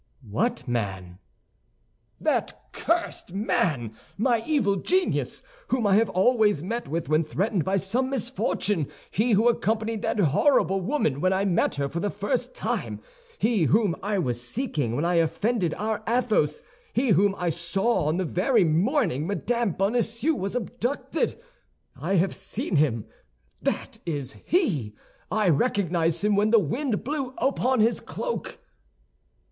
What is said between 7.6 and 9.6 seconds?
by some misfortune, he who